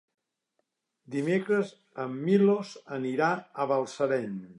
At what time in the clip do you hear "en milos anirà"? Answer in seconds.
2.05-3.29